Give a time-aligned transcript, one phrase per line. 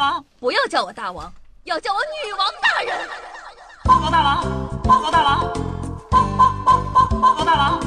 [0.00, 1.30] 王，不要叫我大王，
[1.64, 3.06] 要叫我女王大人。
[3.84, 4.42] 报告大王，
[4.82, 5.40] 报告大王，
[6.10, 7.80] 报报报报报告大王，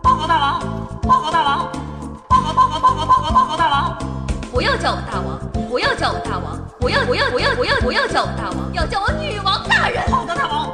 [0.00, 0.60] 报告大王，
[1.02, 1.72] 报告大王，
[2.28, 3.98] 报告报告报告报告报告大王。
[4.52, 10.08] 不要叫我大王，不要叫我大王，不要不要不要不要不要叫我大王，要叫我女王大人。
[10.08, 10.68] 好的，大王。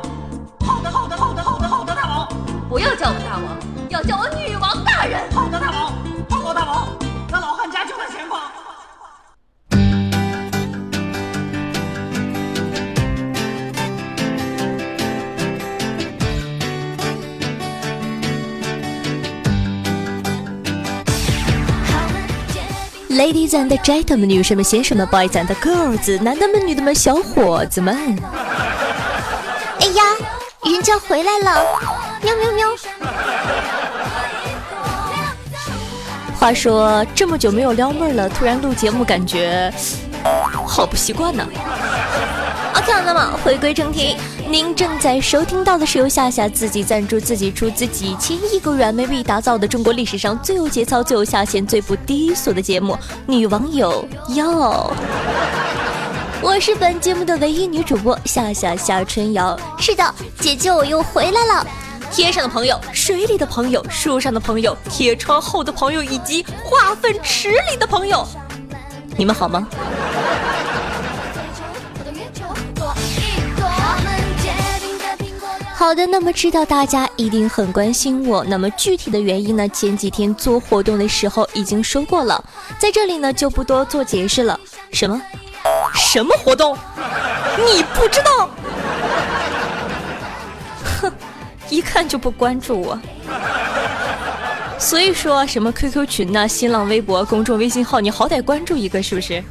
[0.60, 2.28] 好的，好的，好的，好的，好的，大王。
[2.68, 5.30] 不要叫我大王，要叫我女王大人。
[5.32, 6.01] 好的，大王。
[23.12, 27.94] Ladies and gentlemen，女士们、先生们，boys and girls，男的们、女的们、小伙子们。
[29.80, 30.02] 哎呀，
[30.64, 31.62] 人家回来了！
[32.22, 32.66] 喵喵喵。
[36.40, 39.70] 话说这么久没有撩妹了，突然录节目，感觉
[40.66, 41.46] 好不习惯呢。
[42.74, 44.16] OK，那么回归正题，
[44.48, 52.94] 您正在收听到的是由夏夏自己赞助、自己出资几千亿个软妹币打造的中国历史上最有节操、最有下限、最不低俗的节目
[53.26, 54.46] 《女网友要》。
[56.40, 59.58] 我是本节目的唯一女主播夏夏夏春瑶。
[59.78, 61.66] 是的，姐姐我又回来了。
[62.10, 68.26] 天上的朋友，水里的朋友，树上的朋友，铁窗后的朋友，以及化粪池里的朋友，
[69.16, 69.68] 你们好吗？
[75.82, 79.68] 好的，那么知道大家一定很关心我，那么具体的原因呢？
[79.70, 82.42] 前几天做活动的时候已经说过了，
[82.78, 84.60] 在这里呢就不多做解释了。
[84.92, 85.20] 什么？
[85.96, 86.78] 什么活动？
[87.58, 88.48] 你不知道？
[91.00, 91.12] 哼，
[91.68, 92.96] 一看就不关注我。
[94.78, 96.46] 所以说什么 QQ 群呢？
[96.46, 99.42] 新浪微博、公众微信号，你好歹关注一个是不是？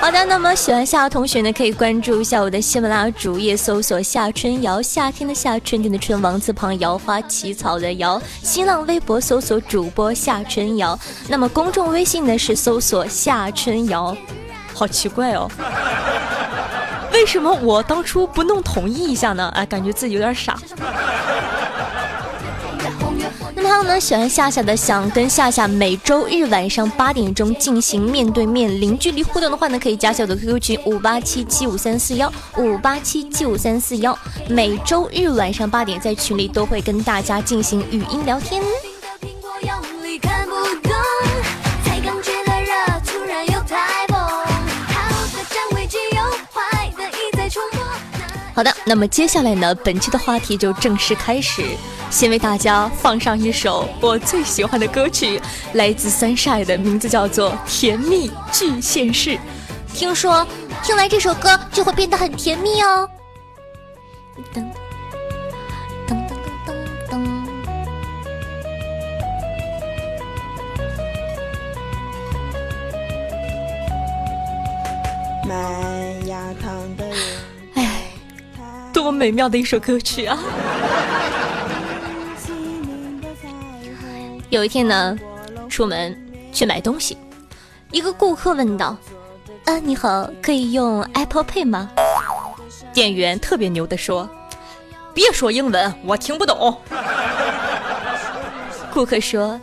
[0.00, 8.20] 好的，那么喜欢夏同学呢，可以关注一下我的喜马拉雅主页，搜索夏春瑶，夏天的夏，春天的春，王字旁，瑶花起草的瑶。
[8.42, 14.16] 新浪微博搜索主播夏春瑶，那么公众微信呢是搜索夏春瑶。
[14.72, 15.50] 好奇怪哦，
[17.12, 19.52] 为什么我当初不弄统一一下呢？
[19.54, 20.56] 哎，感觉自己有点傻。
[23.68, 34.18] 那么还有呢，喜欢夏夏的，想跟夏夏每周日晚上八点钟进行面对面零距离互动的话呢，可以加下我的 QQ 群五八七七五三四幺五八七七五三四幺，
[34.48, 38.62] 每周日晚上八点在群里都会跟大家进行语音聊天。
[48.58, 51.62] 好的，那么接下来呢，本期的话题就正式开始。
[52.10, 55.40] 先为大家放上一首我最喜欢的歌曲，
[55.74, 59.30] 来自 Sunshine 的名字叫做《甜蜜巨现世》。
[59.94, 60.44] 听说
[60.82, 63.08] 听完这首歌就会变得很甜蜜哦。
[64.52, 64.64] 噔噔
[66.08, 66.34] 噔噔
[66.66, 66.74] 噔
[67.12, 67.16] 噔。
[75.46, 75.54] 麦
[76.26, 77.07] 芽糖的，
[79.10, 80.38] 么美妙的一首歌曲啊！
[84.50, 85.18] 有一天呢，
[85.68, 86.16] 出门
[86.52, 87.16] 去买东西，
[87.90, 88.96] 一个顾客问道
[89.64, 91.90] ：“啊，你好，可以用 Apple Pay 吗？”
[92.92, 94.28] 店员特别牛的说
[95.14, 96.76] ：“别说英文，我听不懂。
[98.92, 99.58] ”顾客说：“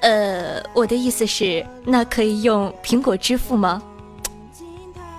[0.00, 3.82] 呃，我的意思是，那可以用苹果支付吗？”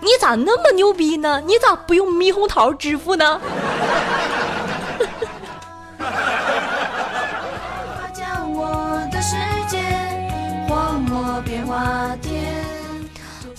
[0.04, 1.40] 你咋那么牛逼呢？
[1.46, 3.40] 你咋不用猕猴桃支付呢？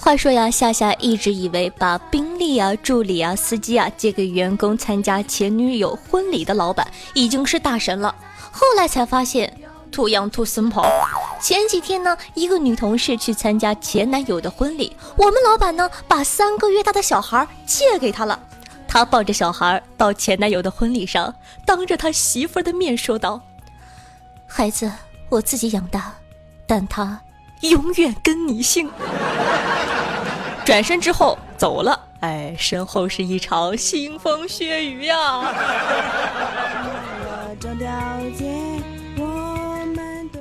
[0.05, 8.13] 话说呀，夏夏一直以为把宾利啊、助理啊、司机啊借给员工参加前女友婚礼的老板已经是大神了，
[8.51, 9.57] 后来才发现
[9.93, 10.85] ，too young too simple。
[11.41, 18.37] 前几天呢，一个女同事去参加前男友的婚礼，我们老板呢把三个月大的小孩借给她了，
[18.89, 21.33] 她抱着小孩到前男友的婚礼上，
[21.65, 23.41] 当着他媳妇的面说道
[24.49, 24.91] ：“孩子
[25.29, 26.13] 我自己养大，
[26.67, 27.21] 但他
[27.63, 28.89] 永远跟你姓。”
[30.65, 35.17] 转身之后走了，哎，身后是一场腥风血雨呀。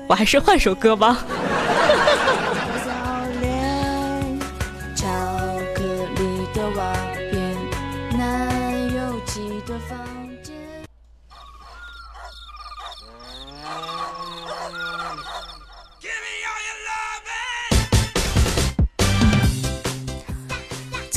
[0.08, 1.18] 我还是换首歌吧。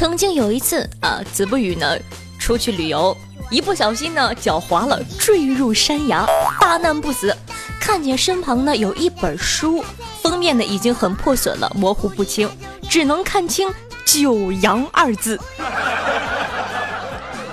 [0.04, 1.96] 曾经有一次啊，子不语呢
[2.38, 3.16] 出去旅游，
[3.48, 6.26] 一不小心呢脚滑了，坠入山崖，
[6.60, 7.34] 大难不死。
[7.80, 9.82] 看见身旁呢有一本书，
[10.20, 12.46] 封面呢已经很破损了，模糊不清，
[12.86, 13.72] 只能看清
[14.04, 15.40] “九阳”二字。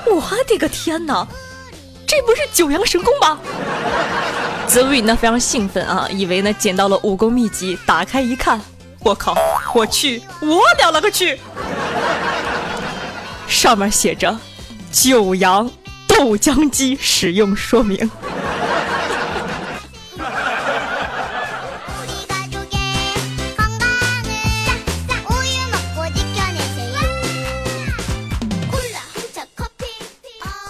[0.06, 1.26] 我的个天哪，
[2.06, 3.40] 这不是九阳神功吗？
[4.68, 8.60] 子不语呢非常兴奋啊，以为呢捡到了武功秘籍，打开一看，
[9.00, 9.38] 我靠，
[9.74, 11.40] 我去，我了了个去！
[13.52, 14.40] 上面写着
[14.92, 15.70] “九阳
[16.08, 18.10] 豆浆机使用说明”。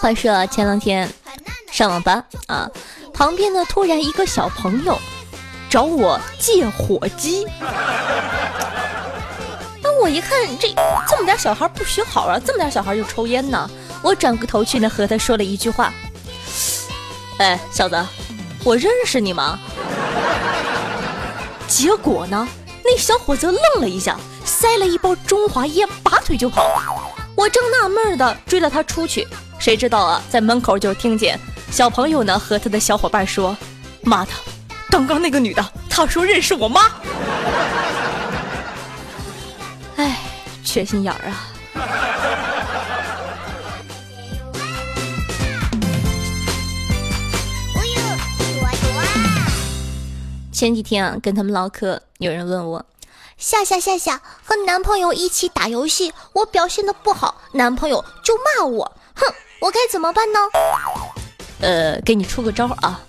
[0.00, 1.08] 话说前两天
[1.70, 2.68] 上网吧啊，
[3.14, 4.98] 旁边呢突然一个小朋友
[5.70, 7.46] 找我借火机。
[10.02, 10.74] 我一看，这
[11.08, 13.70] 这么点小孩不学好啊，这么点小孩就抽烟呢。
[14.02, 15.92] 我转过头去呢，和他说了一句话
[17.38, 18.04] ：“哎，小子，
[18.64, 19.56] 我认识你吗？”
[21.68, 22.48] 结果呢，
[22.84, 26.66] 那小伙子愣了一下，塞了一包中华烟，拔腿就跑。
[27.36, 29.24] 我正纳闷的追了他出去，
[29.60, 31.38] 谁知道啊，在门口就听见
[31.70, 33.56] 小朋友呢和他的小伙伴说
[34.02, 34.32] ：“妈的，
[34.90, 36.90] 刚刚那个女的，她说认识我妈。”
[40.64, 41.48] 缺心眼儿啊！
[50.52, 52.86] 前几天啊，跟他们唠嗑，有人问我：
[53.36, 59.26] 夏夏夏夏，和男朋友一起打游戏，我表现的不好，男朋友就骂我，哼，
[59.60, 60.38] 我该怎么办呢？
[61.60, 63.00] 呃，给你出个招啊，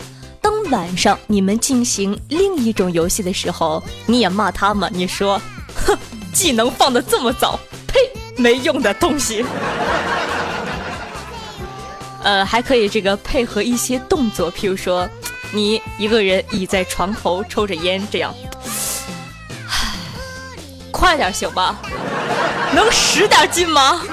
[0.42, 4.90] 当晚上你们进行另一种游戏的时候，你也骂他吗？
[4.92, 5.40] 你说，
[5.86, 5.96] 哼。
[6.34, 8.00] 技能放的这么早，呸，
[8.36, 9.46] 没用的东西。
[12.24, 15.08] 呃，还可以这个配合一些动作，譬如说，
[15.52, 18.34] 你一个人倚在床头抽着烟，这样，
[20.92, 21.76] 快点行吧？
[22.74, 24.02] 能使点劲吗？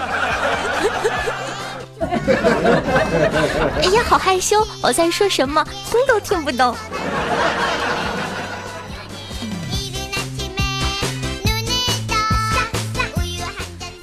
[2.00, 6.76] 哎呀，好害羞，我在说什么，听都听不懂。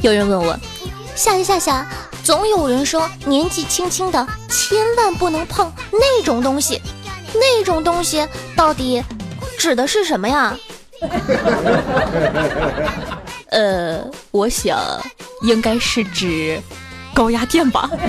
[0.07, 0.57] 有人问我，
[1.15, 1.85] 夏夏夏夏，
[2.23, 6.81] 总有人说年纪轻轻的千万不能碰那种东西，
[7.33, 8.25] 那种东西
[8.55, 9.03] 到底
[9.59, 10.57] 指的是什么呀？
[13.51, 13.99] 呃，
[14.31, 14.79] 我想
[15.41, 16.57] 应该是指
[17.13, 17.89] 高压电吧。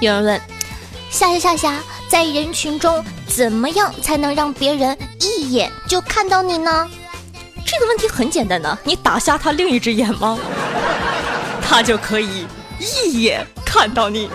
[0.00, 0.40] 有人问，
[1.10, 3.04] 夏夏夏夏，在人群中。
[3.36, 6.88] 怎么样才能让别人一眼就看到你呢？
[7.66, 10.38] 这个问题很简单的，你打瞎他另一只眼吗？
[11.60, 12.46] 他就可以
[12.78, 14.30] 一眼看到你。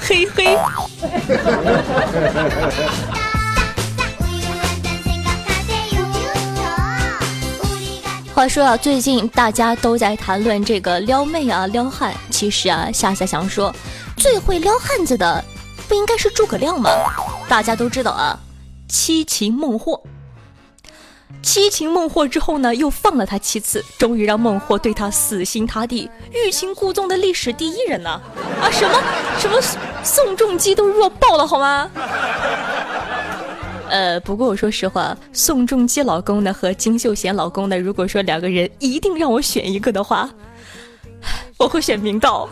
[0.00, 0.58] 嘿嘿。
[8.34, 12.12] 话说啊，最近大家都在谈论这个撩妹啊、撩汉。
[12.28, 13.72] 其实啊，夏夏想说，
[14.16, 15.44] 最会撩汉子的。
[15.88, 16.90] 不应该是诸葛亮吗？
[17.48, 18.38] 大家都知道啊，
[18.88, 20.02] 七擒孟获。
[21.42, 28.10] 七擒孟获之后呢，又放了他七次，终于让孟获对他死心塌地，欲擒故纵的历史第一人呢？
[28.62, 29.02] 啊，什么
[29.38, 29.60] 什么
[30.02, 31.90] 宋仲基都弱爆了好吗？
[33.90, 40.30] 呃，不过我说实话，宋仲基老公呢和金秀贤老公呢，如果说两个人一定让我选一个的话，
[41.58, 42.48] 我会选明道。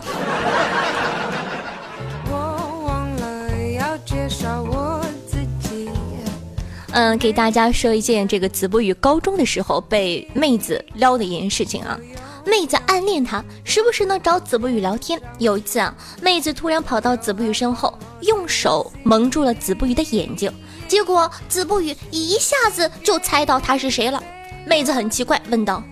[6.93, 11.99] 嗯，给大家说一件这个子不语高中的时候被妹子撩的一件事情啊。
[12.45, 15.19] 妹子暗恋他，时不时呢找子不语聊天。
[15.39, 20.53] 有一次啊，妹子突然跑到子不语身后，用手蒙住了子不语的眼睛，
[20.87, 24.23] 结果子不语一下子就猜到他是谁了。
[24.67, 25.83] 妹子很奇怪，问道：“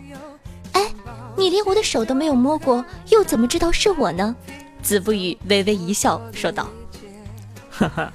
[0.73, 0.93] 哎，
[1.37, 4.37] 你连我的手都没有摸过，又怎么知道是我呢？”
[4.83, 6.69] 子不语微微一笑，说道
[7.71, 8.13] ：“哈哈，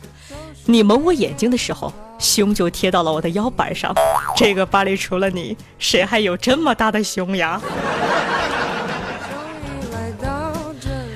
[0.65, 1.91] 你蒙我眼睛的时候。”
[2.25, 3.93] 胸就贴到了我的腰板上，
[4.35, 7.61] 这个班里除了你，谁还有这么大的胸呀？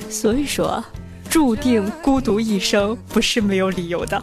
[0.08, 0.84] 所以说，
[1.28, 4.22] 注定孤独一生不是没有理由的。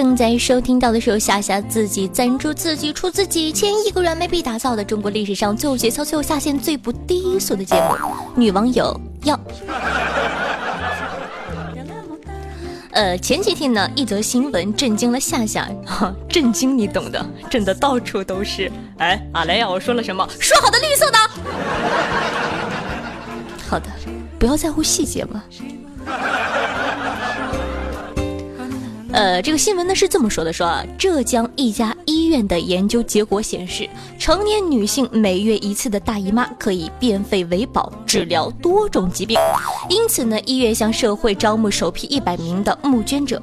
[0.00, 7.80] 正在收听到的是由夏夏自己赞助、自己出自己千亿个软妹币打造的中国历史上最有节操、最有下限、最不低俗的节目
[8.34, 9.36] 《女网友要》。
[12.92, 15.68] 呃，前几天呢，一则新闻震惊了夏夏，
[16.30, 18.72] 震惊你懂的，震的到处都是。
[18.96, 20.26] 哎，阿雷呀，我说了什么？
[20.40, 21.18] 说好的绿色的。
[23.68, 23.84] 好的，
[24.38, 25.44] 不要在乎细节嘛。
[29.12, 33.88] 呃，这个新闻呢是这么说的：说啊，浙江一家医院的研究结果显示，
[34.18, 39.36] 成年女性每月一次的大姨妈可以变废为宝，治疗多种疾病。
[39.88, 43.42] 因此呢，医院向社会招募首批一百名的募捐者。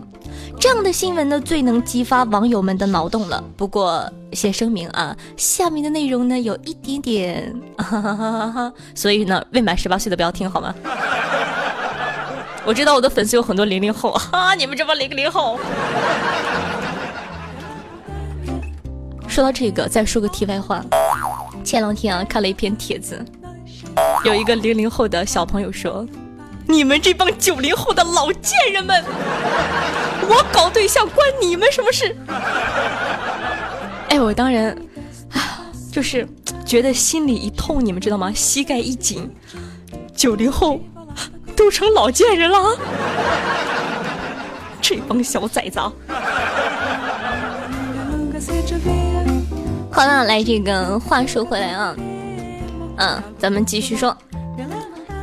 [0.60, 3.44] 这样的新闻呢，最能激发网友们的脑洞了。
[3.56, 10.74] 不过先声明啊，下面的内容呢有一点点，哈哈哈哈所以呢，未满十八岁的不要听好吗？
[12.68, 15.58] 我知道我的粉丝有很多零零后， 哈，你们这帮零零后。
[19.26, 20.84] 说到这个，再说个题外话。
[21.64, 23.24] 前两天啊，看了一篇帖子，
[24.26, 26.06] 有一个零零后的小朋友说
[26.68, 29.02] ：“你们这帮九零后的老贱人们，
[30.28, 32.14] 我搞对象关你们什么事？”
[34.12, 34.78] 哎，我当然，
[35.32, 36.28] 啊， 就是
[36.66, 38.30] 觉得心里一痛，你们知道吗？
[38.36, 39.34] 膝盖一紧，
[40.14, 40.82] 九零后。
[41.58, 42.78] 都成老贱人了，
[44.80, 45.80] 这帮小崽子！
[49.92, 51.96] 好了，来这个话说回来啊，
[52.98, 54.16] 嗯，咱们继续说，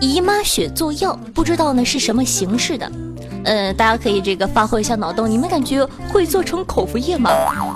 [0.00, 2.91] 姨妈血做药，不知道呢是什么形式的？
[3.45, 7.31] 呃，大家可以这个发挥一下脑洞，你们感觉会做成口服液吗？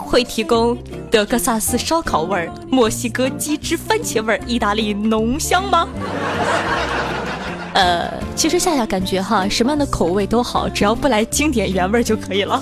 [0.05, 0.77] 会提供
[1.11, 5.87] 德克萨斯烧烤味儿、墨西哥鸡汁番茄味儿、意大利浓香吗？
[7.79, 12.61] 呃，其实夏夏感觉哈，什么样的口味都好，只要不来经典原味就可以了。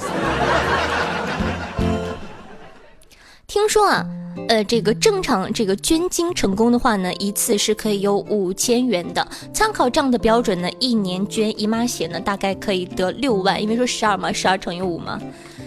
[3.46, 4.04] 听说啊，
[4.48, 9.26] 呃，这个正常这个捐精成功的话呢，一次是可以有五千元的。
[9.54, 15.18] 参考这样的标准呢，一年捐姨妈血呢，大概可以得六万，因为说十二嘛，十二乘以五嘛。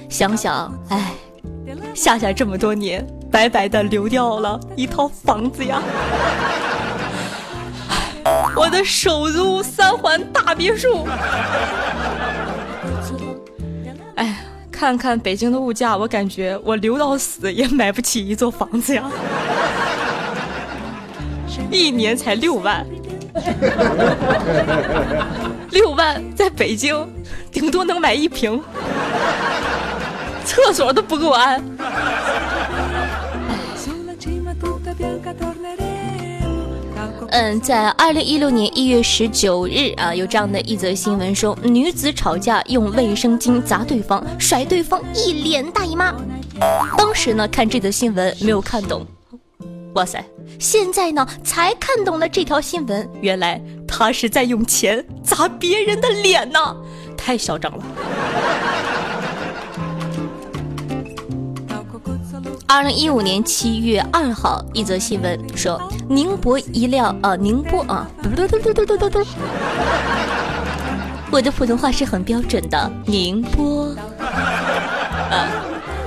[0.09, 1.11] 想想，哎，
[1.95, 5.81] 夏夏这么多年白白的流掉了一套房子呀。
[8.55, 11.07] 我的首租三环大别墅，
[14.15, 19.03] 哎，看看北京的物价，我感觉我留到死也买不起一座房子呀！
[21.71, 22.85] 一年才六万，
[25.71, 27.07] 六万在北京
[27.51, 28.61] 顶多能买一平，
[30.43, 31.63] 厕所都不够安。
[37.31, 46.13] 嗯，在二零一六年一月十九日啊，有这样的一则新闻说，女子吵架用卫生巾砸对方，甩对方一脸大姨妈。
[46.97, 49.05] 当时呢，看这则新闻没有看懂，
[49.93, 50.23] 哇塞，
[50.59, 56.59] 现在呢才看懂了这条新闻，原来他是在用钱砸别人的脸呢，
[57.15, 57.83] 太嚣张了。
[62.71, 69.25] 二零一五年七月二号，一则新闻说，宁波一辆呃，宁波啊，嘟嘟嘟嘟嘟嘟嘟嘟，
[71.31, 73.87] 我的普通话是很标准的，宁波，
[75.31, 75.49] 啊，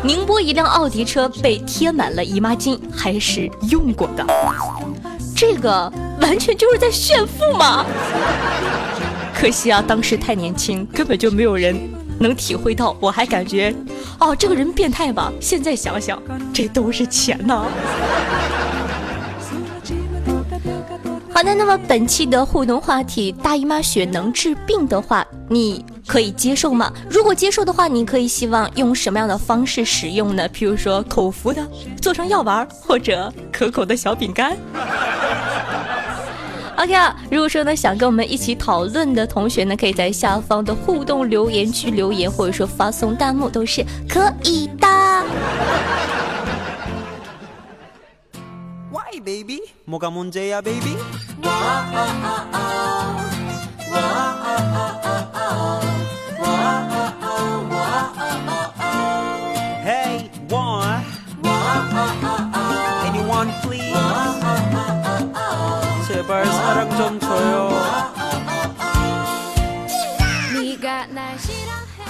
[0.05, 4.25] 宁波一辆奥迪车被贴满了姨妈巾，还是用过的，
[5.35, 7.85] 这个完全就是在炫富嘛。
[9.35, 11.77] 可惜啊，当时太年轻，根本就没有人
[12.23, 13.75] 能体会到，我还感觉。
[14.19, 15.33] 哦，这个人变态吧？
[15.41, 16.23] 现在想想，
[16.55, 17.67] 这都是钱呐。
[21.35, 26.93] 好的，那么本期的互动话题：大姨妈血能治病的话，你可以接受吗？
[27.11, 30.49] 如果接受的话，你可以希望用什么样的方式使用呢？
[30.51, 31.67] 譬如说口服的，
[32.01, 34.57] 做成药丸，或者可口的小饼干。
[36.83, 44.89] ok 啊如果说呢想跟我们一起讨论的同学呢可以在下方的互动留言区留言或者说发送弹幕都是可以的。
[48.91, 49.61] Why baby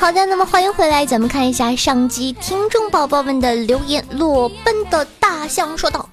[0.03, 4.05] 好的，那么欢迎回来，咱们看一下上集听众宝宝们的留言。
[4.11, 6.09] 裸奔的大象说道：“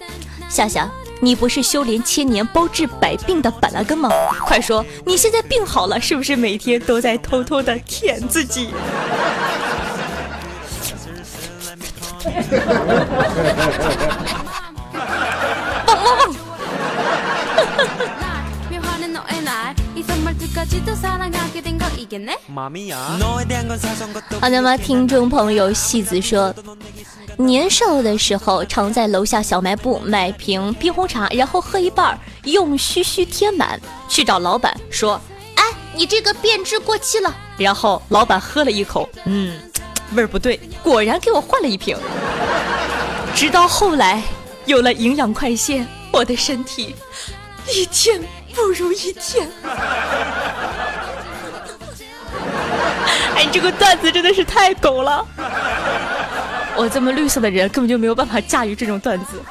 [0.48, 0.88] 夏夏，
[1.20, 4.12] 你不是修炼千年包治百病的板蓝根吗？
[4.46, 8.70] 快说，你现在病好了，是不是每天都在偷偷的舔自己？”
[24.40, 24.78] 好的吗？
[24.78, 26.54] 听众朋友戏子说，
[27.38, 35.20] 年少的时候常在楼下小卖部买瓶冰红茶，然后喝一半，用嘘嘘填满，去找老板说，
[35.56, 35.64] 哎，
[35.96, 37.36] 你这个变质过期了。
[37.58, 39.60] 然后老板喝了一口，嗯，
[40.14, 41.98] 味儿不对，果然给我换了一瓶。
[43.36, 44.22] 直到后来
[44.66, 46.96] 有了营养快线，我的身体
[47.68, 48.22] 一天
[48.54, 49.50] 不如一天
[53.36, 55.26] 哎你这个段子真的是太狗了。
[56.80, 59.42] 我这么绿色的人根本就没有办法驾驭这种段子。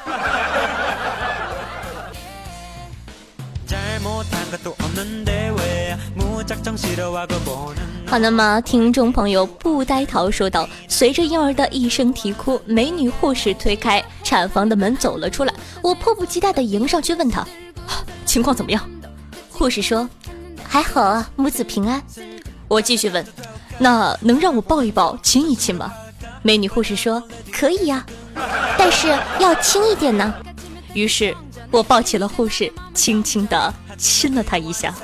[8.06, 15.52] 好那么听众朋友不呆桃说道随着婴儿的一声啼哭美女护士推开产房的门走了出来。
[15.82, 17.46] 我迫不及待的迎上去问她
[18.28, 18.86] 情况怎么样？
[19.50, 20.06] 护士说：
[20.68, 22.02] 还好啊，母子平安。
[22.68, 23.26] 我继续问：
[23.78, 25.90] 那能让我抱一抱、亲一亲吗？
[26.42, 28.04] 美女护士说：可以呀、
[28.76, 29.08] 但是
[29.40, 30.34] 要轻一点呢。
[30.92, 31.34] 于是
[31.70, 34.94] 我抱起了护士，轻轻地亲了她一下。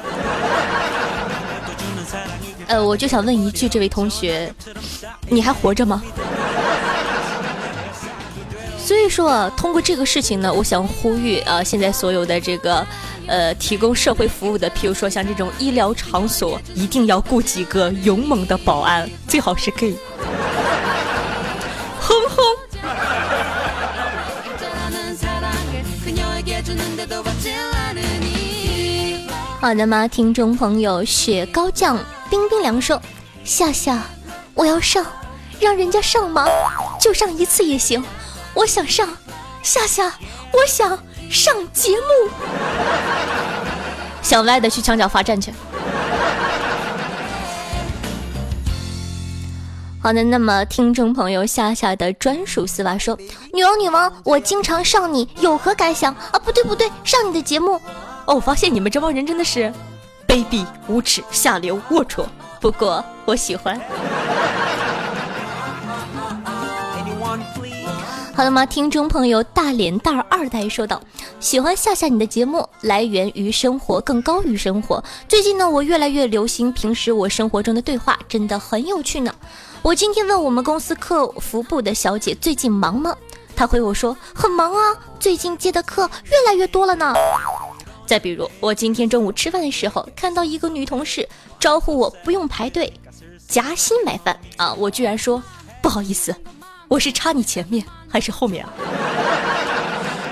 [2.66, 4.54] 呃，我就想问一句，这位同学，
[5.30, 6.02] 你还活着吗？
[8.84, 12.86] 所以说，通过这个事情呢，我想呼吁啊、现在所有的这个，
[13.26, 19.96] 呃，提供社会服务的，譬如说像这种医疗场所，一定要雇几个勇猛的保安，最好是 gay。
[21.98, 22.36] 哼哼。
[29.62, 33.00] 好的吗，听众朋友，雪糕酱冰冰凉说，
[33.44, 33.98] 笑笑，
[34.52, 35.06] 我要上，
[35.58, 36.46] 让人家上吗？
[37.00, 38.04] 就上一次也行。
[38.54, 39.08] 我想上，
[39.62, 40.12] 夏夏，
[40.52, 40.98] 我想
[41.30, 42.30] 上节目。
[44.22, 45.52] 想歪的去墙角罚站去。”
[50.00, 53.18] 好的，那么听众朋友夏夏的专属丝袜说
[53.54, 56.38] ：“女王，女王，我经常上你，有何感想啊？
[56.38, 57.80] 不对，不对，上你的节目。
[58.26, 59.72] 哦，我发现你们这帮人真的是
[60.28, 62.24] 卑鄙、无耻、下流、龌龊。
[62.60, 63.80] 不过我喜欢。
[68.36, 68.66] 好了吗？
[68.66, 71.00] 听众朋友，大脸蛋儿二代说道
[71.38, 75.02] ：“喜欢夏夏你的节目，来源于生活，更高于生活。
[75.28, 79.32] 最近呢，我越来越流行平时我生活中的对话，真的很有趣呢。
[79.82, 83.14] 我今天问我们公司客服部的小姐最近忙吗？
[83.54, 87.14] 她回我说很忙啊，最近接的课越来越多了呢。
[88.04, 91.28] 再比如，我今天中午吃饭的时候，看到一个女同事
[91.60, 92.92] 招呼我不用排队，
[93.46, 95.40] 夹心买饭啊，我居然说
[95.80, 96.34] 不好意思，
[96.88, 98.70] 我是插你前面还是后面啊？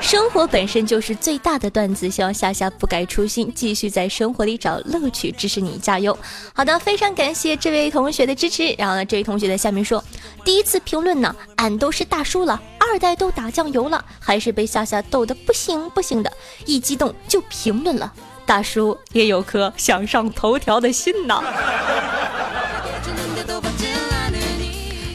[0.00, 6.16] 生活本身就是最大的段子，希望夏夏不改初心，继续在生活里找乐趣，支持你加油。
[6.54, 8.72] 好的，非常感谢这位同学的支持。
[8.78, 10.02] 然后呢，这位同学在下面说，
[10.44, 16.32] 第一次评论呢，俺都是大叔了，二代都打酱油了，还是被夏夏逗得不行不行的，
[16.66, 18.12] 一激动就评论了。
[18.46, 21.42] 大叔也有颗想上头条的心呐。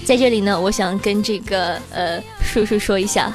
[0.07, 3.29] 在这里呢，我想跟这个呃叔叔说一下，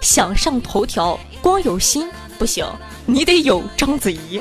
[0.00, 2.08] 想上头条光有心
[2.38, 2.64] 不行，
[3.04, 4.40] 你得有章子怡。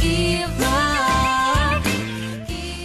[0.00, 0.46] Give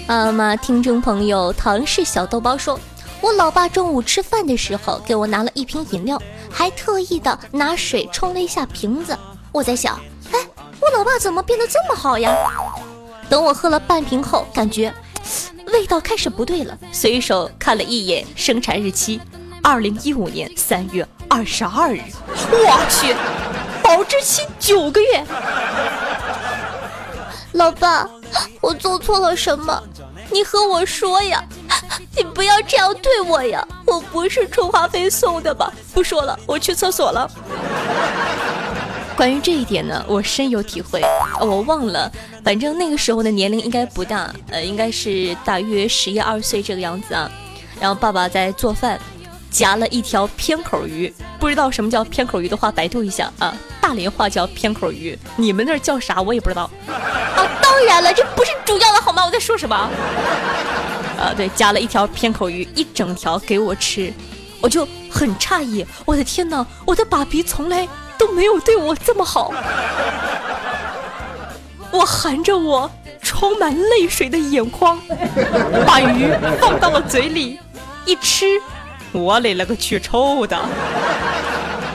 [0.08, 2.80] up 啊，听众朋友，唐氏小豆包说，
[3.22, 9.16] 我老爸中午吃饭的时候给我拿了一瓶饮料，还特意的拿水冲了一下瓶子。
[9.52, 10.40] 我在想，哎，
[10.80, 12.36] 我老爸怎么变得这么好呀？
[13.32, 14.94] 等我喝了半瓶后，感觉
[15.72, 19.22] 味道开始不对了，随手看了一眼生产日期，
[19.64, 22.02] 二零一五年三月二十二日。
[22.28, 23.16] 我去，
[23.82, 25.24] 保质期九个月。
[27.54, 28.06] 老爸，
[28.60, 29.82] 我做错了什么？
[30.30, 31.42] 你和我说呀！
[32.18, 33.66] 你不要这样对我呀！
[33.86, 35.72] 我不是充话费送的吧？
[35.94, 37.32] 不说了，我去厕所了。
[39.22, 41.00] 关于这一点呢，我深有体会。
[41.40, 42.12] 我忘了，
[42.44, 47.32] 反正那个时候的年龄应该不大，呃，应该是大约十一二岁这个样子啊。
[47.80, 49.00] 然后爸爸在做饭，
[49.52, 53.56] 夹了一条偏口鱼，不知道什么叫偏口鱼的话，百度一下啊。
[53.80, 56.64] 大连话叫偏口鱼，你们那儿叫啥我也不知道。
[56.88, 59.24] 啊，当然了，这不是主要的好吗？
[59.24, 59.76] 我在说什么？
[61.20, 64.12] 啊，对，夹了一条偏口鱼，一整条给我吃，
[64.60, 67.88] 我就很诧异，我的天哪，我的爸比从来
[68.22, 69.52] 都没有对我这么好。
[71.92, 72.90] 我含着我
[73.24, 75.02] 充满泪水的眼眶，
[75.88, 77.60] 把鱼放到了嘴里，
[78.06, 78.62] 一吃，
[79.12, 80.56] 我勒了个去臭的！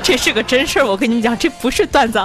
[0.03, 2.19] 这是个真事儿，我跟你讲，这不是段子。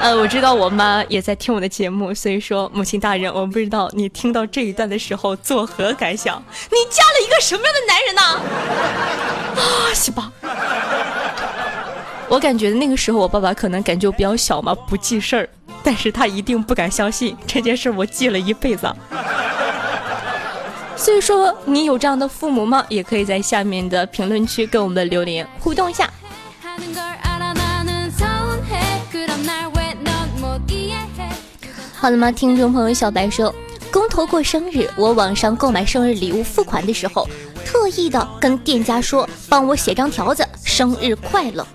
[0.00, 6.42] 呃，我知道我妈也在听我的节目，所以说母亲大人，我不知道你听到这一段的时候作何感想？
[6.70, 8.22] 你嫁了一个什么样的男人呢？
[9.60, 10.32] 啊，西吧。
[12.28, 15.48] 我感觉那个时候，我爸爸可能感觉比较小嘛，不记事儿。
[15.82, 18.86] 但是他一定不敢相信这件事，我记了一辈子。
[20.94, 22.84] 所以说，你有这样的父母吗？
[22.90, 26.10] 也可以在下面的评论区跟我们的留言互动一下。
[31.94, 32.30] 好了吗？
[32.30, 33.54] 听众朋友小白说，
[33.90, 37.26] 工头过生日，我网上购买生日礼物付款的时候，
[37.64, 41.66] 特意的跟店家说，帮我写张条子，生日快乐。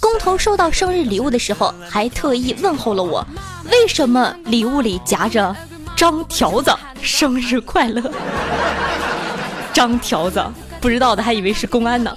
[0.00, 3.26] 工头收到生日礼物的时候，还特意问候了我
[3.70, 5.54] ：“为什么礼物里夹着
[5.96, 6.74] 张条子？
[7.00, 8.02] 生日快乐！”
[9.72, 10.44] 张条子，
[10.80, 12.16] 不知道的还以为是公安呢。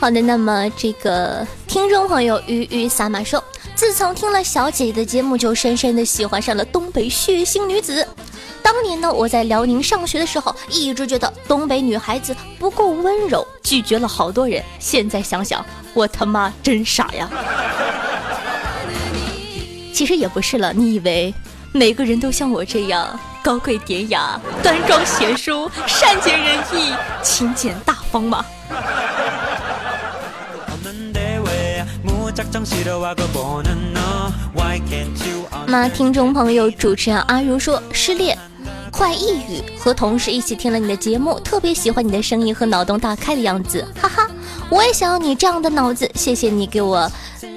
[0.00, 3.42] 好的，那么这个听众朋友鱼鱼撒马说，
[3.78, 8.04] 自从听了小姐姐的节目，就深深的喜欢上了东北血腥女子。
[8.60, 14.60] 当年呢，我在辽宁上学的时候，一直觉得东北女孩子不够温柔，拒绝了好多人。
[14.80, 15.64] 现在想想，
[15.94, 17.30] 我他妈真傻呀！
[19.94, 21.32] 其实也不是了，你以为
[21.70, 28.44] 每个人都像我这样高贵典雅、端庄贤淑、善解人意、勤俭大方吗？
[35.66, 38.38] 那听众朋友，主持人阿如说失恋，
[38.92, 44.30] 快抑郁，和同事一起听了你的节目，特别喜欢你的声音和脑洞大开的样子，哈哈，
[44.70, 47.10] 我也想要你这样的脑子，谢谢你给我，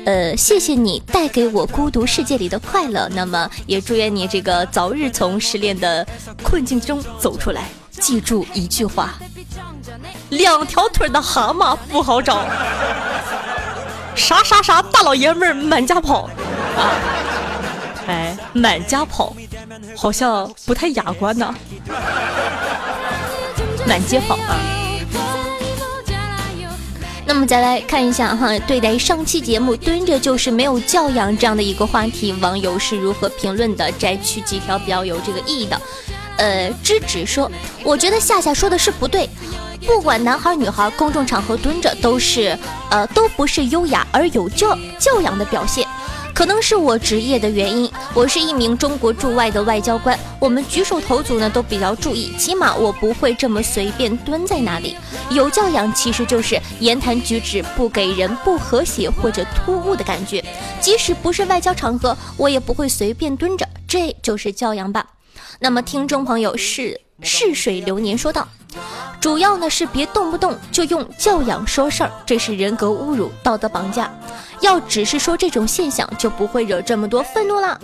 [0.05, 3.07] 呃，谢谢你带给我孤独世界里的快乐。
[3.13, 6.05] 那么也祝愿你这个早日从失恋的
[6.41, 7.69] 困境中走出来。
[7.91, 9.13] 记住一句话：
[10.29, 12.47] 两条腿的蛤蟆不好找。
[14.21, 16.29] 啥啥啥大老爷们儿满家跑，
[16.77, 16.93] 啊，
[18.07, 19.35] 哎，满家跑，
[19.97, 21.53] 好像不太雅观呢，
[23.87, 24.55] 满街跑啊。
[27.25, 33.91] 那么再来看一下哈，对待上期节目“蹲着就是没有教养”这样的一个话题，网友是如何评论的？
[33.93, 35.81] 摘取几条比较有这个意义的。
[36.37, 37.51] 呃，芝芝说
[37.83, 39.27] ：“我觉得夏夏说的是不对，
[39.85, 42.57] 不管男孩女孩，公众场合蹲着都是，
[42.89, 45.87] 呃，都不是优雅而有教教养的表现。
[46.33, 54.95] 可能是我职业的原因，我是一名中国驻外的外交官，我们举手投足呢都比较注意，起码我不会这么随便蹲在那里。
[55.29, 60.43] 有教养其实就是言谈举止不给人不和谐或者突兀的感觉，
[60.79, 65.05] 即使不是外交场合，我也不会随便蹲着，这就是教养吧。
[65.59, 68.47] 那么听众朋友是逝水流年说道。
[69.19, 74.11] 主要呢是别动不动就用教养说事儿，这是人格侮辱、道德绑架。
[74.61, 77.77] 要只是说这种现象，就不会惹这么多愤怒啦。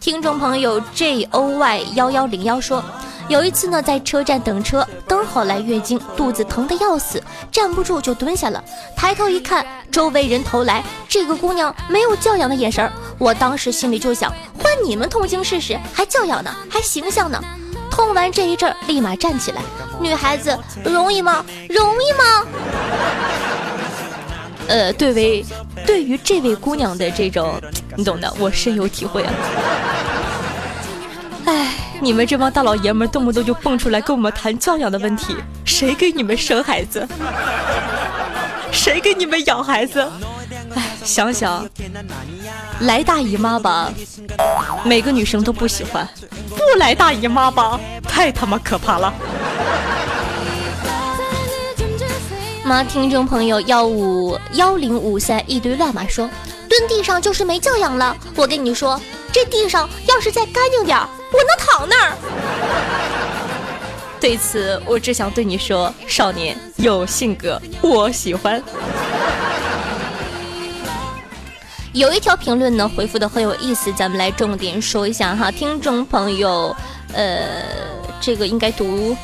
[0.00, 2.82] 听众朋友 J O Y 幺幺零幺说，
[3.28, 8.62] 有一次呢在车站等车，刚好来月经，肚子疼得要死，站不住就蹲下了。
[8.96, 17.42] 抬头一看，周围人投来这个姑娘没有教养的眼神儿，我当时心里就想，换你们痛经试试，还教养呢，还形象呢。
[17.98, 19.60] 痛完这一阵儿，立马站起来。
[20.00, 21.44] 女孩子容易吗？
[21.68, 22.46] 容易吗？
[24.68, 25.44] 呃，对为
[25.84, 27.60] 对于这位姑娘的这种，
[27.96, 29.32] 你懂的，我深有体会啊。
[31.46, 35.34] 哎，你们这帮大老爷们动不动就蹦出来跟我们谈教养的问题，
[35.64, 37.04] 谁给你们生孩子？
[38.70, 40.08] 谁给你们养孩子？
[40.74, 41.68] 哎想想
[42.80, 43.92] 来大姨妈吧
[44.84, 46.08] 每个女生都不喜欢。
[46.48, 49.12] 不来大姨妈吧太他妈可怕了。
[52.64, 56.28] 妈听众朋友幺五幺零五三一堆乱码说
[56.68, 58.16] 蹲地上就是没教养了。
[58.36, 59.00] 我跟你说
[59.32, 62.12] 这地上要是再干净点儿我能躺那儿。
[64.20, 68.62] 对此我只想对你说少年有性格我喜欢。
[71.98, 75.50] 有一条评论呢，回复的很有意思，咱们来重点说一下哈。
[75.50, 76.74] 听众朋友，
[77.12, 77.42] 呃，
[78.20, 79.16] 这个应该读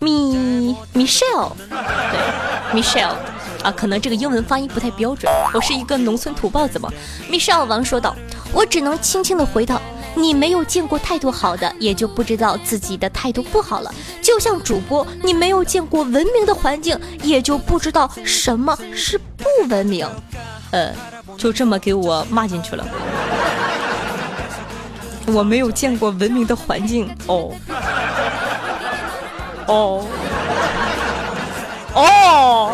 [0.00, 3.14] 米 Michelle，对 Michelle
[3.62, 6.90] 啊，可能这个英文发音不太标准，我是一个农村土包子嘛。
[7.30, 8.16] Michelle 王说道
[8.54, 9.78] ：“我只能轻轻的回道，
[10.14, 13.94] 你没有见过态度好的，也就不知道自己的态度不好了。
[14.22, 20.08] 就像主播，你没有见过文明的环境，也就不知道什么是不文明。
[20.70, 20.92] 呃，
[21.38, 22.84] 就这么给我骂进去了。
[25.28, 27.52] 我没有见过文明的环境哦，
[29.66, 30.04] 哦，
[31.94, 32.72] 哦。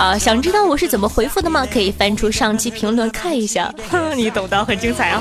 [0.00, 1.66] 啊，想知道我是怎么回复的吗？
[1.70, 5.20] 可以翻出上期评论看一下，哼， 你懂的，很精彩啊。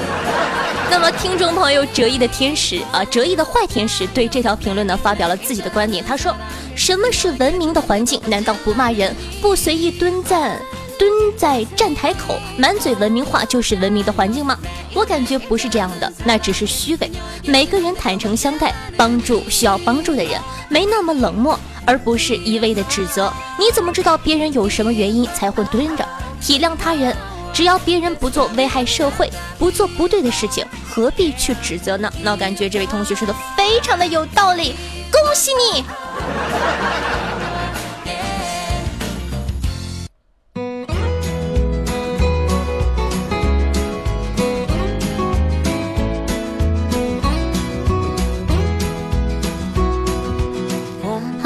[0.90, 6.02] 那么，听众朋友折翼的天使啊，折翼的坏天使对这条评论呢发表了自己的观点。
[6.06, 6.34] 他说
[6.78, 8.22] ：“什么是文明的环境？
[8.26, 10.58] 难道不骂人，不随意蹲赞？”
[10.98, 14.58] 蹲在站台口，满嘴文明话就是文明的环境吗？
[14.94, 17.12] 我感觉不是这样的，那只是虚伪。
[17.46, 20.40] 每个人坦诚相待，帮助需要帮助的人，
[20.70, 21.58] 没那么冷漠，
[21.90, 23.34] 而不是一味的指责。
[23.58, 26.08] 你怎么知道别人有什么原因才会蹲着？
[26.40, 27.16] 体谅他人，
[27.52, 32.08] 只要别人不做危害社会、不做不对的事情，何必去指责呢？
[32.22, 34.76] 那我感觉这位同学说的非常的有道理，
[35.12, 35.84] 恭喜你！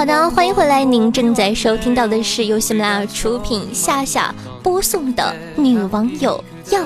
[0.04, 0.84] 好的，欢迎回来！
[0.84, 6.82] 您正在收听到的是由喜马拉雅出品、夏夏播送的《女网友要》。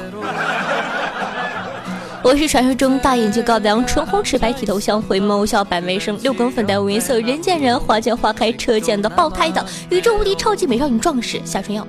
[2.22, 11.88] 我是传说中大眼睛、高鼻梁、唇红齿白、剃头像、回眸笑、百媚生、六根粉黛无颜色、人见人花见花开、车见的爆胎的宇宙无敌超级美少女壮士夏春瑶。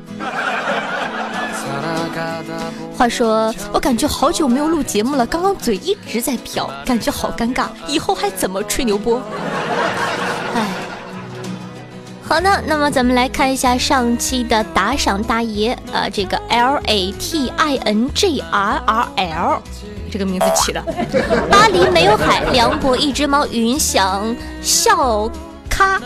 [2.96, 9.20] 话说，我感觉好久没有录节目了，刚刚嘴一直在瓢，感觉好尴尬，以后还怎么吹牛波？
[12.28, 19.62] 好的，那么咱们来看一下上期的打赏大爷，呃，这个 L A T I N G R R L
[20.12, 20.80] 这个名字起的。
[21.50, 25.30] 巴黎没有海，梁博一只猫，云想笑
[25.70, 25.98] 咖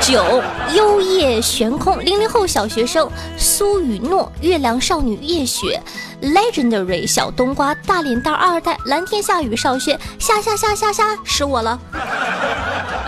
[0.00, 0.42] 九
[0.74, 5.80] 幽夜悬空，零零后小学生苏雨诺，月亮少女夜雪。
[6.22, 11.80] Legendary 小冬瓜大脸蛋二代蓝天下雨少轩下下下下下是我了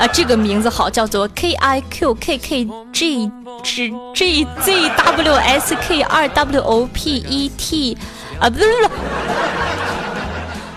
[0.02, 0.08] 啊！
[0.12, 3.30] 这个名字好，叫做 K I Q K K G
[3.62, 7.96] G G Z W S K R W O P E T
[8.40, 8.90] 啊，不是不是，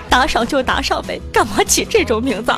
[0.08, 2.54] 打赏就打赏呗，干嘛起这种名字？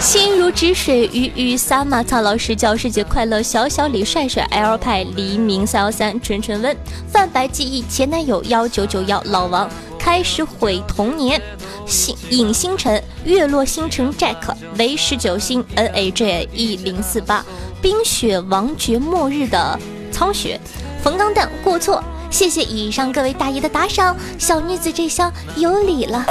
[0.00, 6.74] 心如止水，鱼鱼撒马，曹老师教师节快乐，小小李帅帅，L 派黎明三幺三，纯纯温，
[7.06, 11.42] 泛白记忆，前男友幺九九幺，老王开始毁童年，
[11.88, 14.36] 星影星辰，月落星辰，Jack
[14.78, 17.42] 为十九星，N A J 一零四八，
[17.80, 19.78] 冰雪王爵末日的
[20.12, 20.60] 苍雪，
[21.02, 26.24] 冯刚蛋过错，谢谢以上各位大爷的打赏，小女子这厢有礼了，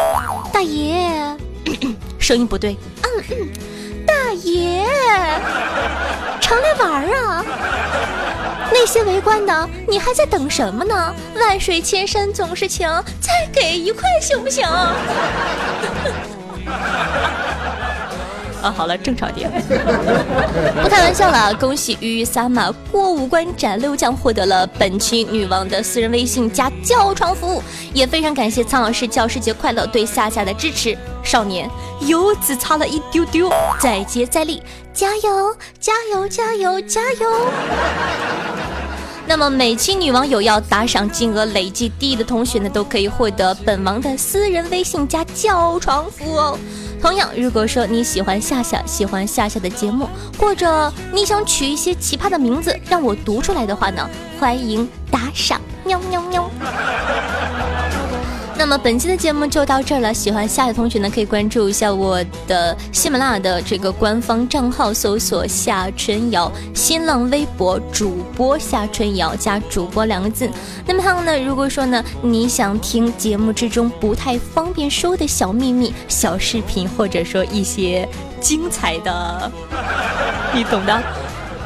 [0.53, 1.35] 大爷。
[2.19, 3.49] 声音不对，嗯嗯，
[4.53, 4.85] 爷，
[6.39, 7.43] 常来玩啊！
[8.71, 11.13] 那些围观的，你还在等什么呢？
[11.35, 12.87] 万水千山总是情，
[13.19, 14.65] 再给一块行不行？
[18.61, 19.49] 啊，好了，正常点，
[20.81, 21.53] 不 开玩笑了。
[21.53, 30.97] 恭喜鱼鱼撒马过五关斩六将，获得了本期女王的私人微信加叫床服务，也非常感谢苍老师教师节快乐对夏夏的支持。
[31.27, 34.63] 少年又只差了一丢丢，再接再厉，
[34.93, 37.29] 加油加油加油加油！
[39.27, 46.57] 那么每期女网友要打赏金额累计第一的同学呢，都可以获得本王的私人微信加叫床服务哦。
[47.01, 50.07] 同样，如果说你喜欢夏夏，喜欢夏夏的节目，
[50.39, 54.09] 或者你想取一些奇葩的名字让我读出来的话呢，
[54.39, 56.49] 欢迎打赏，喵喵喵。
[58.57, 60.11] 那么本期的节目就到这儿了。
[60.11, 70.49] 喜欢夏的同学呢，可以关注一下我的喜马拉雅的这个官方账号，搜索夏春瑶；新浪微博主播夏春瑶加主播两个字。
[70.87, 78.09] 那么还有呢，如果说呢你想听节目之中不太方便说的小秘密、小视频，或者说一些
[78.41, 79.51] 精彩的，
[80.51, 81.03] 你懂的。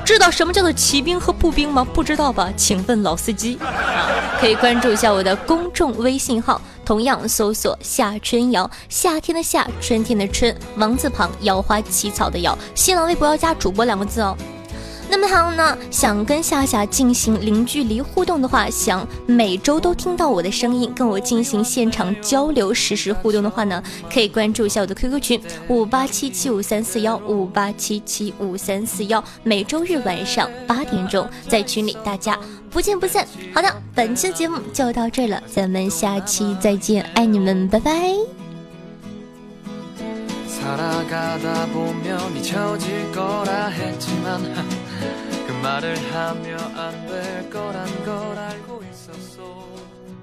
[0.03, 1.87] 知道什么叫做骑兵和步兵吗？
[1.93, 2.49] 不知道吧？
[2.57, 6.59] 请问老司机啊，可以关注一下我的公众微信号。
[6.85, 12.57] 同样搜索夏春瑶，夏天的夏，春天的春，王字旁，瑶花起草的瑶。
[12.75, 14.35] 新浪微博要加主播两个字哦。
[15.10, 23.80] 那么好呢，想跟夏夏进行零距离互动的话，想每周都听到我的声音，跟我进行现场交流、实时互动的话呢，
[24.12, 32.36] 可以关注一下我的 QQ 群五八七七五三四幺五八七七五三四幺，每周日晚上八点钟在群里大家
[32.68, 33.24] 不见不散。
[33.54, 38.12] 好的，本期的节目就到这儿了，咱们下期再见，爱你们，拜拜。
[40.66, 44.42] 살아가다 보면 잊혀질 거라 했지만
[45.47, 48.90] 그 말을 하며 안 될 거란 걸 알고 있었어